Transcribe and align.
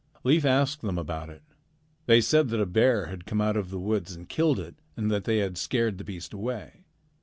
"Leif 0.23 0.43
asked 0.43 0.81
them 0.81 0.97
about 0.97 1.29
it. 1.29 1.43
They 2.07 2.21
said 2.21 2.49
that 2.49 2.59
a 2.59 2.65
bear 2.65 3.05
had 3.05 3.27
come 3.27 3.39
out 3.39 3.55
of 3.55 3.69
the 3.69 3.77
woods 3.77 4.15
and 4.15 4.27
killed 4.27 4.57
it, 4.59 4.73
and 4.97 5.11
that 5.11 5.25
they 5.25 5.37
had 5.37 5.59
scared 5.59 5.99
the 5.99 6.03
beast 6.03 6.33
away. 6.33 6.85